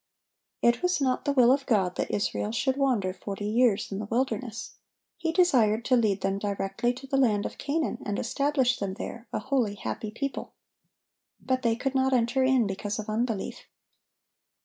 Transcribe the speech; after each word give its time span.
It 0.63 0.81
was 0.81 0.99
not 0.99 1.25
the 1.25 1.31
will 1.31 1.51
of 1.51 1.67
God 1.67 1.95
that 1.97 2.09
Israel 2.09 2.51
should 2.51 2.75
wander 2.75 3.13
forty 3.13 3.45
years 3.45 3.91
in 3.91 3.99
the 3.99 4.07
wilderness; 4.07 4.77
He 5.15 5.31
desired 5.31 5.85
to 5.85 5.95
lead 5.95 6.21
them 6.21 6.39
directly 6.39 6.91
to 6.93 7.05
the 7.05 7.17
land 7.17 7.45
of 7.45 7.59
Canaan, 7.59 7.99
and 8.03 8.17
establish 8.17 8.79
them 8.79 8.95
there, 8.95 9.27
a 9.31 9.37
holy, 9.37 9.75
happy 9.75 10.09
people. 10.09 10.53
But 11.39 11.61
"they 11.61 11.75
could 11.75 11.93
not 11.93 12.13
enter 12.13 12.43
in 12.43 12.65
because 12.65 12.97
of 12.97 13.11
unbelief." 13.11 13.67